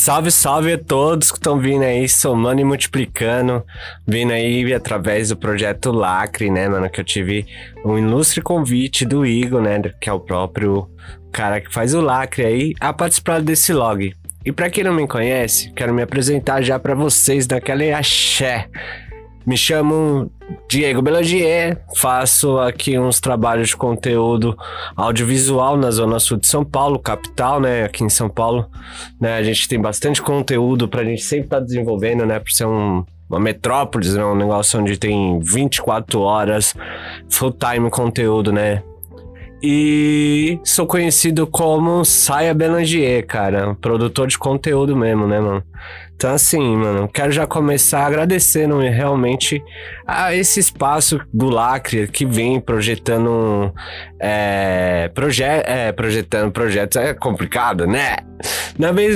[0.00, 3.64] Salve, salve a todos que estão vindo aí, somando e multiplicando,
[4.06, 6.88] vindo aí através do projeto Lacre, né, mano?
[6.88, 7.44] Que eu tive
[7.84, 9.82] um ilustre convite do Igor, né?
[10.00, 10.88] Que é o próprio
[11.32, 14.14] cara que faz o Lacre aí, a participar desse log.
[14.46, 18.68] E para quem não me conhece, quero me apresentar já para vocês daquela axé.
[19.46, 20.30] Me chamo
[20.68, 24.56] Diego Belagier, faço aqui uns trabalhos de conteúdo
[24.94, 27.84] audiovisual na Zona Sul de São Paulo, capital, né?
[27.84, 28.68] Aqui em São Paulo,
[29.20, 29.36] né?
[29.36, 32.38] A gente tem bastante conteúdo pra gente sempre estar tá desenvolvendo, né?
[32.38, 34.24] Por ser um, uma metrópole, né?
[34.24, 36.74] um negócio onde tem 24 horas
[37.30, 38.82] full time conteúdo, né?
[39.62, 43.74] E sou conhecido como Saia Belagier, cara.
[43.80, 45.64] Produtor de conteúdo mesmo, né, mano?
[46.18, 49.62] Então, assim, mano, quero já começar agradecendo realmente
[50.04, 53.72] a esse espaço do Lacre que vem projetando.
[54.18, 58.16] É, proje é, projetando projetos é complicado, né?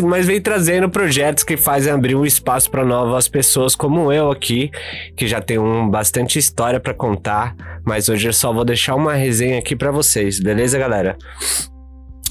[0.08, 4.70] Mas vem trazendo projetos que fazem abrir um espaço para novas pessoas como eu aqui,
[5.16, 7.56] que já tenho um, bastante história para contar.
[7.84, 11.16] Mas hoje eu só vou deixar uma resenha aqui para vocês, beleza, galera?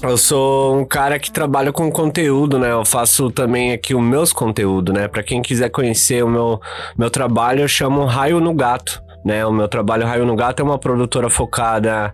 [0.02, 2.72] Eu sou um cara que trabalha com conteúdo, né?
[2.72, 5.06] Eu faço também aqui os meus conteúdos, né?
[5.06, 6.60] Para quem quiser conhecer o meu,
[6.98, 9.00] meu trabalho, eu chamo Raio no Gato.
[9.24, 12.12] Né, o meu trabalho Raio no Gato é uma produtora focada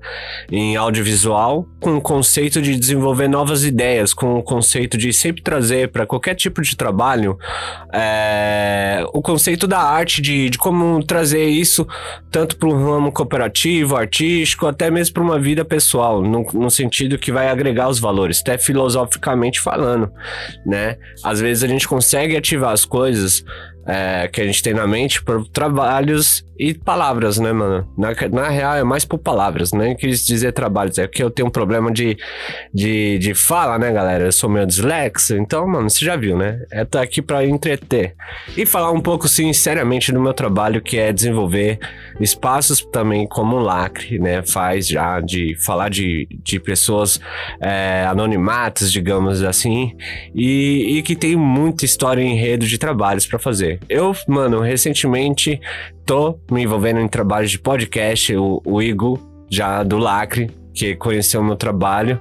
[0.52, 5.90] em audiovisual, com o conceito de desenvolver novas ideias, com o conceito de sempre trazer
[5.90, 7.38] para qualquer tipo de trabalho
[7.92, 11.86] é, o conceito da arte, de, de como trazer isso
[12.30, 17.18] tanto para um ramo cooperativo, artístico, até mesmo para uma vida pessoal, no, no, sentido
[17.18, 20.12] que vai agregar os valores, até filosoficamente falando,
[20.66, 20.96] né?
[21.24, 23.44] Às vezes a gente consegue ativar as coisas
[23.86, 27.86] é, que a gente tem na mente por trabalhos e palavras, né, mano?
[27.96, 29.94] Na, na real, é mais por palavras, nem né?
[29.94, 30.98] quis dizer trabalhos.
[30.98, 32.16] É que eu tenho um problema de,
[32.74, 34.24] de, de fala, né, galera?
[34.24, 36.60] Eu sou meio dislexo, então, mano, você já viu, né?
[36.70, 38.14] É tô aqui pra entreter.
[38.56, 41.78] E falar um pouco, sinceramente, do meu trabalho, que é desenvolver
[42.20, 44.42] espaços também como o Lacre, né?
[44.42, 47.20] Faz já de falar de, de pessoas
[47.60, 49.94] é, anonimatas, digamos assim,
[50.34, 53.78] e, e que tem muita história em enredo de trabalhos para fazer.
[53.88, 55.60] Eu, mano, recentemente
[56.08, 59.18] tô me envolvendo em trabalhos de podcast, o, o Igor,
[59.50, 62.20] já do Lacre, que conheceu meu trabalho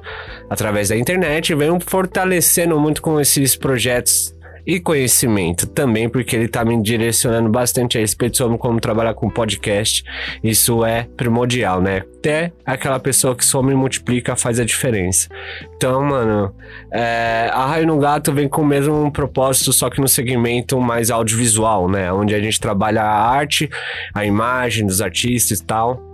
[0.50, 4.36] através da internet, vem fortalecendo muito com esses projetos
[4.68, 9.30] e conhecimento também, porque ele está me direcionando bastante a respeito sobre como trabalhar com
[9.30, 10.04] podcast.
[10.44, 12.04] Isso é primordial, né?
[12.18, 15.30] Até aquela pessoa que some e multiplica faz a diferença.
[15.78, 16.54] Então, mano,
[16.92, 21.10] é, a Raio no Gato vem com o mesmo propósito, só que no segmento mais
[21.10, 22.12] audiovisual, né?
[22.12, 23.70] Onde a gente trabalha a arte,
[24.14, 26.07] a imagem dos artistas e tal.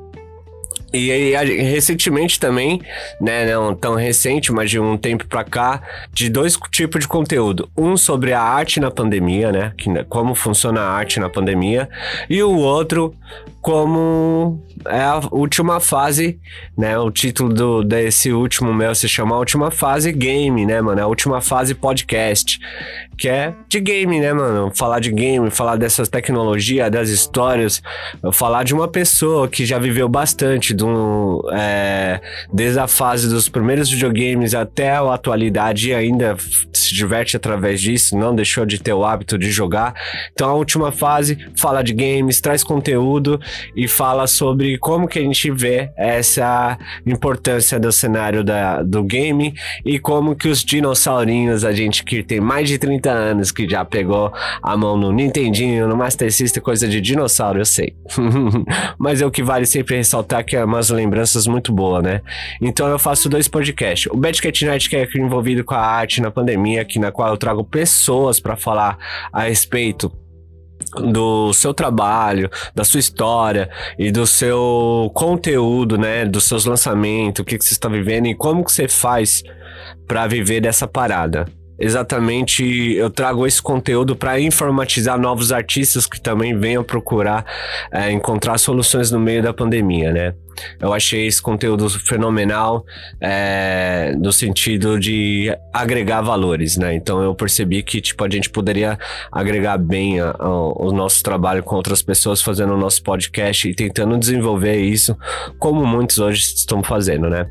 [0.93, 2.79] E aí, recentemente também,
[3.19, 5.81] né, não tão recente, mas de um tempo pra cá,
[6.13, 7.67] de dois tipos de conteúdo.
[7.75, 11.89] Um sobre a arte na pandemia, né, que, como funciona a arte na pandemia,
[12.29, 13.15] e o outro
[13.63, 16.37] como é a última fase,
[16.77, 20.99] né, o título do, desse último meu se chama a Última Fase Game, né, mano,
[20.99, 22.59] é a Última Fase Podcast,
[23.17, 27.81] que é de game, né, mano, falar de game, falar dessas tecnologias, das histórias,
[28.33, 30.73] falar de uma pessoa que já viveu bastante,
[31.51, 32.21] é,
[32.51, 36.35] desde a fase dos primeiros videogames até a atualidade e ainda
[36.73, 39.93] se diverte através disso, não deixou de ter o hábito de jogar.
[40.33, 43.39] Então a última fase fala de games, traz conteúdo
[43.75, 49.53] e fala sobre como que a gente vê essa importância do cenário da, do game
[49.85, 53.85] e como que os dinossaurinhos, a gente que tem mais de 30 anos, que já
[53.85, 57.95] pegou a mão no Nintendinho, no Master System, coisa de dinossauro, eu sei.
[58.97, 62.21] Mas é o que vale sempre ressaltar que é umas lembranças muito boas, né?
[62.61, 64.11] Então eu faço dois podcasts.
[64.11, 67.29] O Bad Cat Night, que é envolvido com a arte na pandemia, aqui na qual
[67.29, 68.97] eu trago pessoas para falar
[69.31, 70.11] a respeito
[70.95, 77.45] do seu trabalho, da sua história e do seu conteúdo, né, dos seus lançamentos, o
[77.45, 79.43] que, que você está vivendo e como que você faz
[80.07, 81.45] para viver dessa parada
[81.79, 87.45] exatamente eu trago esse conteúdo para informatizar novos artistas que também venham procurar
[87.91, 90.33] é, encontrar soluções no meio da pandemia, né?
[90.79, 92.85] Eu achei esse conteúdo fenomenal
[93.19, 96.93] é, no sentido de agregar valores, né?
[96.93, 98.97] Então eu percebi que tipo a gente poderia
[99.31, 103.73] agregar bem a, a, o nosso trabalho com outras pessoas fazendo o nosso podcast e
[103.73, 105.17] tentando desenvolver isso
[105.57, 107.47] como muitos hoje estão fazendo, né?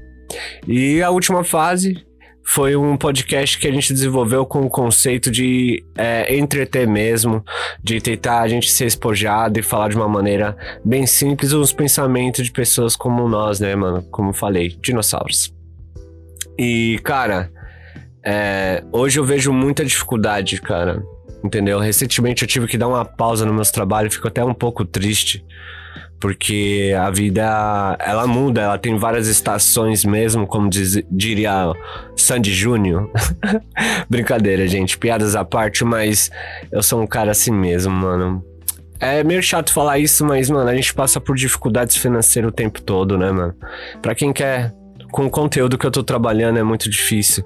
[0.66, 2.04] E a última fase
[2.44, 7.44] foi um podcast que a gente desenvolveu com o conceito de é, entreter mesmo,
[7.82, 12.44] de tentar a gente ser espojado e falar de uma maneira bem simples os pensamentos
[12.44, 14.02] de pessoas como nós, né, mano?
[14.10, 15.54] Como falei, dinossauros.
[16.58, 17.50] E, cara,
[18.24, 21.02] é, hoje eu vejo muita dificuldade, cara.
[21.42, 21.80] Entendeu?
[21.80, 25.44] Recentemente eu tive que dar uma pausa no meus trabalhos, fico até um pouco triste.
[26.22, 31.72] Porque a vida, ela muda, ela tem várias estações mesmo, como diz, diria
[32.16, 33.10] Sandy Júnior.
[34.08, 36.30] Brincadeira, gente, piadas à parte, mas
[36.70, 38.40] eu sou um cara assim mesmo, mano.
[39.00, 42.80] É meio chato falar isso, mas, mano, a gente passa por dificuldades financeiras o tempo
[42.80, 43.56] todo, né, mano?
[44.00, 44.72] Pra quem quer
[45.12, 47.44] com o conteúdo que eu tô trabalhando é muito difícil,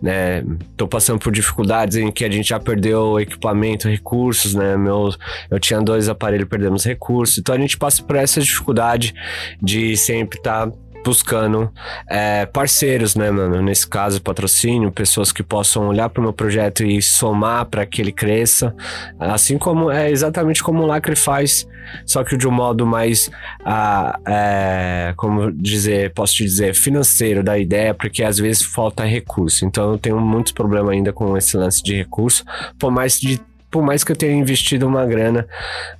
[0.00, 0.44] né?
[0.76, 4.76] Tô passando por dificuldades em que a gente já perdeu equipamento, recursos, né?
[4.76, 5.10] Meu,
[5.50, 7.38] eu tinha dois aparelhos, perdemos recursos.
[7.38, 9.12] Então a gente passa por essa dificuldade
[9.60, 10.72] de sempre estar tá
[11.04, 11.70] buscando
[12.08, 13.62] é, parceiros, né, mano?
[13.62, 18.00] Nesse caso, patrocínio, pessoas que possam olhar para o meu projeto e somar para que
[18.00, 18.74] ele cresça.
[19.18, 21.66] Assim como é exatamente como o Lacre faz,
[22.06, 23.30] só que de um modo mais,
[23.64, 29.64] ah, é, como dizer, posso te dizer, financeiro da ideia, porque às vezes falta recurso.
[29.64, 32.44] Então eu tenho muitos problemas ainda com esse lance de recurso,
[32.78, 35.46] por mais de por mais que eu tenha investido uma grana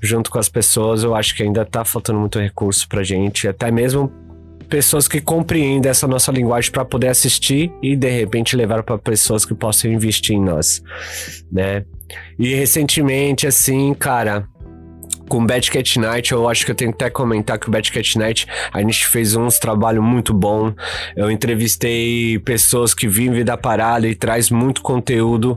[0.01, 3.71] junto com as pessoas, eu acho que ainda tá faltando muito recurso pra gente, até
[3.71, 4.13] mesmo
[4.71, 9.45] pessoas que compreendem essa nossa linguagem para poder assistir e de repente levar para pessoas
[9.45, 10.83] que possam investir em nós,
[11.51, 11.85] né?
[12.39, 14.49] E recentemente, assim, cara,
[15.31, 18.19] com Bad Cat Night, eu acho que eu tenho até comentar que o Bad Cat
[18.19, 20.75] Night, a gente fez uns trabalho muito bom.
[21.17, 25.57] Eu entrevistei pessoas que vivem da parada e traz muito conteúdo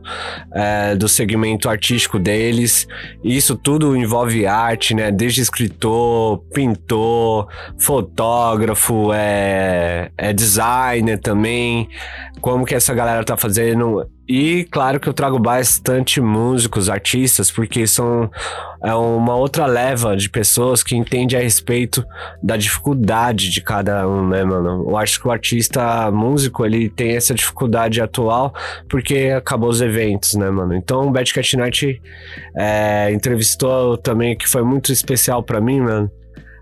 [0.53, 2.87] é, do segmento artístico deles.
[3.23, 5.11] Isso tudo envolve arte, né?
[5.11, 7.47] Desde escritor, pintor,
[7.79, 11.89] fotógrafo, é, é designer também.
[12.39, 17.85] Como que essa galera tá fazendo e claro que eu trago bastante músicos, artistas, porque
[17.85, 18.29] são
[18.83, 22.05] é uma outra leva de pessoas que entende a respeito
[22.41, 24.85] da dificuldade de cada um, né, mano?
[24.89, 28.53] Eu acho que o artista músico, ele tem essa dificuldade atual
[28.89, 30.73] porque acabou os eventos, né, mano?
[30.73, 32.01] Então o Bad Cat Night
[32.57, 36.11] é, entrevistou também, que foi muito especial para mim, mano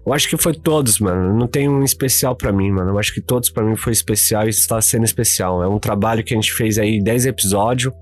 [0.06, 1.38] eu acho que foi todos, mano.
[1.38, 2.92] Não tem um especial para mim, mano.
[2.92, 5.64] Eu acho que todos para mim foi especial e está sendo especial.
[5.64, 7.94] É um trabalho que a gente fez aí 10 episódios.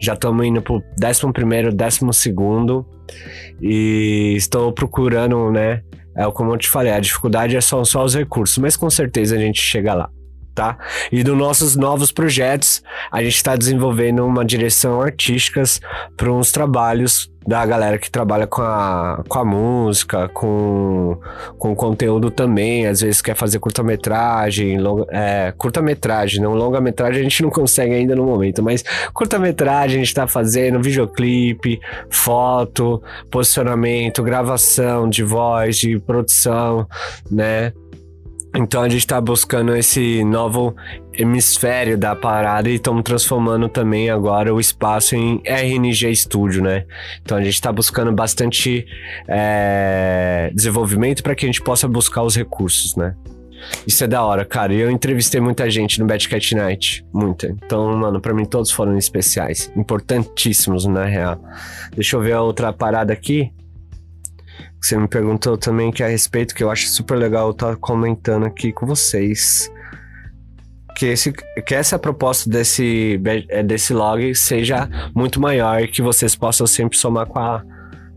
[0.00, 2.86] Já estamos indo pro 11 décimo segundo.
[3.60, 5.82] E estou procurando, né?
[6.16, 9.34] É como eu te falei, a dificuldade é só, só os recursos, mas com certeza
[9.34, 10.10] a gente chega lá
[10.54, 10.76] tá?
[11.10, 15.62] E dos nossos novos projetos, a gente está desenvolvendo uma direção artística
[16.16, 21.18] para uns trabalhos da galera que trabalha com a, com a música, com,
[21.58, 24.78] com conteúdo também, às vezes quer fazer curta-metragem,
[25.10, 30.08] é, curta-metragem, não longa-metragem a gente não consegue ainda no momento, mas curta-metragem a gente
[30.08, 36.86] está fazendo, videoclipe, foto, posicionamento, gravação de voz, de produção,
[37.30, 37.72] né?
[38.54, 40.76] Então a gente está buscando esse novo
[41.14, 46.84] hemisfério da parada e estamos transformando também agora o espaço em RNG Studio, né?
[47.22, 48.86] Então a gente está buscando bastante
[49.26, 53.14] é, desenvolvimento para que a gente possa buscar os recursos, né?
[53.86, 54.74] Isso é da hora, cara.
[54.74, 57.06] Eu entrevistei muita gente no Bad Cat Night.
[57.12, 57.46] Muita.
[57.46, 59.70] Então, mano, pra mim todos foram especiais.
[59.76, 61.40] Importantíssimos, na real.
[61.94, 63.52] Deixa eu ver a outra parada aqui.
[64.82, 68.44] Você me perguntou também que a respeito, que eu acho super legal estar tá comentando
[68.44, 69.70] aqui com vocês.
[70.96, 76.34] Que, esse, que essa proposta desse, é, desse log seja muito maior e que vocês
[76.34, 77.62] possam sempre somar com, a,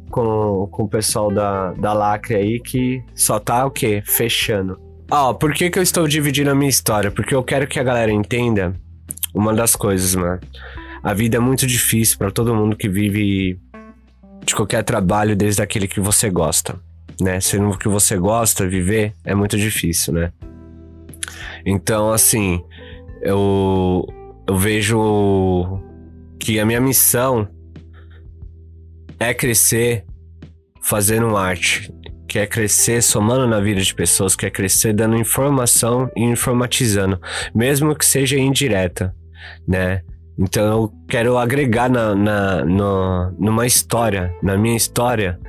[0.10, 4.02] com, com o pessoal da, da Lacre aí, que só tá o quê?
[4.04, 4.80] Fechando.
[5.12, 7.12] Ó, oh, por que, que eu estou dividindo a minha história?
[7.12, 8.74] Porque eu quero que a galera entenda
[9.36, 10.42] uma das coisas, mano.
[11.04, 13.60] A vida é muito difícil para todo mundo que vive
[14.46, 16.80] de qualquer trabalho, desde aquele que você gosta,
[17.20, 17.40] né?
[17.40, 20.32] Sendo o que você gosta, viver é muito difícil, né?
[21.66, 22.64] Então, assim,
[23.22, 24.06] eu,
[24.48, 25.80] eu vejo
[26.40, 27.48] que a minha missão
[29.20, 30.06] é crescer
[30.82, 31.92] fazendo arte,
[32.28, 37.20] que é crescer somando na vida de pessoas, que é crescer dando informação e informatizando,
[37.54, 39.16] mesmo que seja indireta,
[39.68, 40.02] né?
[40.38, 45.40] Então eu quero agregar na, na, no, numa história, na minha história,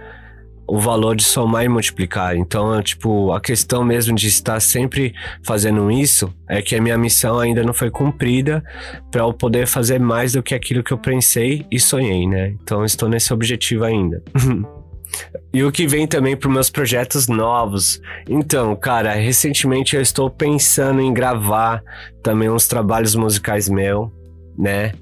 [0.66, 2.36] o valor de somar e multiplicar.
[2.36, 7.38] Então, tipo, a questão mesmo de estar sempre fazendo isso é que a minha missão
[7.38, 8.64] ainda não foi cumprida
[9.10, 12.54] para eu poder fazer mais do que aquilo que eu pensei e sonhei, né?
[12.62, 14.22] Então, estou nesse objetivo ainda.
[15.54, 18.00] e o que vem também para meus projetos novos.
[18.28, 21.80] Então, cara, recentemente eu estou pensando em gravar
[22.22, 24.12] também uns trabalhos musicais meu
[24.58, 24.92] né?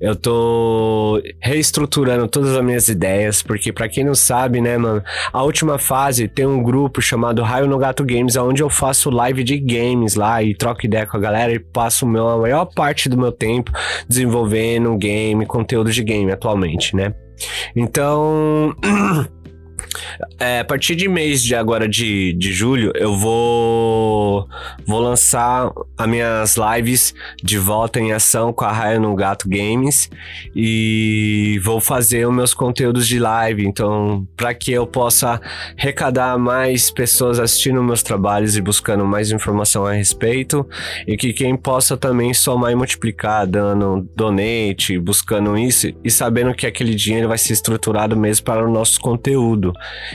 [0.00, 5.42] eu tô reestruturando todas as minhas ideias, porque para quem não sabe, né, mano, a
[5.42, 9.58] última fase tem um grupo chamado Raio no Gato Games, onde eu faço live de
[9.58, 13.18] games lá e troco ideia com a galera e passo meu, a maior parte do
[13.18, 13.72] meu tempo
[14.08, 17.12] desenvolvendo game, conteúdo de game atualmente, né?
[17.74, 18.74] Então.
[20.38, 24.48] É, a partir de mês de agora de, de julho, eu vou
[24.86, 30.10] vou lançar as minhas lives de volta em ação com a Raia no Gato Games
[30.54, 33.66] e vou fazer os meus conteúdos de live.
[33.66, 35.40] Então, para que eu possa
[35.78, 40.66] arrecadar mais pessoas assistindo meus trabalhos e buscando mais informação a respeito
[41.06, 46.66] e que quem possa também somar e multiplicar, dando donate, buscando isso e sabendo que
[46.66, 49.67] aquele dinheiro vai ser estruturado mesmo para o nosso conteúdo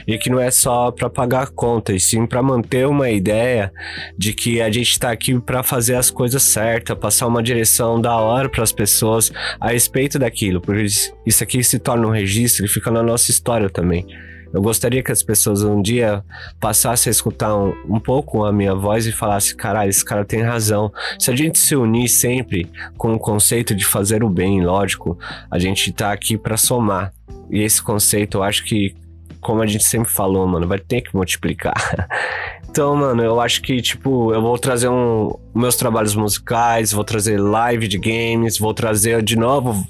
[0.07, 3.71] e que não é só para pagar conta, e sim para manter uma ideia
[4.17, 8.15] de que a gente está aqui para fazer as coisas certas, passar uma direção da
[8.15, 10.85] hora para as pessoas a respeito daquilo, porque
[11.25, 14.05] isso aqui se torna um registro e fica na nossa história também.
[14.53, 16.23] Eu gostaria que as pessoas um dia
[16.59, 20.43] passassem a escutar um, um pouco a minha voz e falassem: caralho, esse cara tem
[20.43, 20.93] razão.
[21.17, 25.17] Se a gente se unir sempre com o conceito de fazer o bem, lógico,
[25.49, 27.11] a gente tá aqui para somar.
[27.49, 28.95] E esse conceito eu acho que
[29.43, 31.73] como a gente sempre falou, mano, vai ter que multiplicar.
[32.73, 37.39] Então, mano, eu acho que, tipo, eu vou trazer um, meus trabalhos musicais, vou trazer
[37.39, 39.87] live de games, vou trazer de novo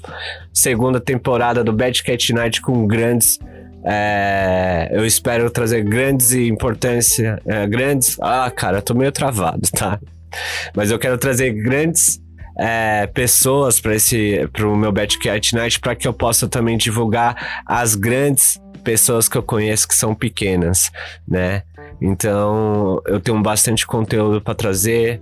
[0.52, 3.38] segunda temporada do Bad Cat Night com grandes.
[3.86, 7.40] É, eu espero trazer grandes importância.
[7.46, 8.18] É, grandes.
[8.20, 9.98] Ah, cara, eu tô meio travado, tá?
[10.76, 12.20] Mas eu quero trazer grandes
[12.58, 17.62] é, pessoas para esse pro meu Bad Cat Night para que eu possa também divulgar
[17.66, 20.92] as grandes pessoas que eu conheço que são pequenas,
[21.26, 21.62] né?
[22.00, 25.20] Então, eu tenho bastante conteúdo para trazer.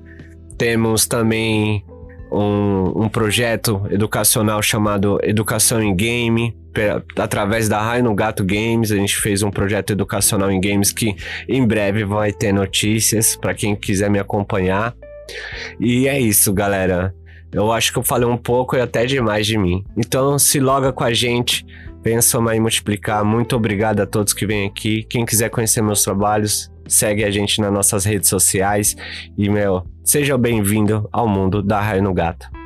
[0.59, 1.85] Temos também
[2.31, 6.57] um, um, projeto educacional chamado Educação em Game.
[7.17, 11.15] Através da Raio no Gato Games, a gente fez um projeto educacional em games que
[11.47, 14.95] em breve vai ter notícias para quem quiser me acompanhar.
[15.79, 17.15] E é isso, galera.
[17.53, 19.85] Eu acho que eu falei um pouco e até demais de mim.
[19.95, 21.67] Então se loga com a gente
[22.03, 23.25] Venha somar e multiplicar.
[23.25, 25.05] Muito obrigado a todos que vêm aqui.
[25.05, 28.97] Quem quiser conhecer meus trabalhos, segue a gente nas nossas redes sociais.
[29.39, 32.62] E, meu, seja bem-vindo ao mundo da Raio no Gato.